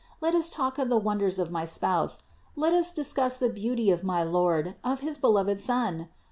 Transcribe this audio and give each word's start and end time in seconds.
Let 0.19 0.33
us 0.33 0.49
talk 0.49 0.79
of 0.79 0.89
the 0.89 0.97
wonders 0.97 1.37
of 1.37 1.51
my 1.51 1.63
Spouse; 1.63 2.23
let 2.55 2.73
us 2.73 2.91
discuss 2.91 3.37
the 3.37 3.49
beauty 3.49 3.91
of 3.91 4.03
my 4.03 4.23
Lord, 4.23 4.73
of 4.83 5.03
my 5.03 5.11
beloved 5.21 5.59
Son! 5.59 6.09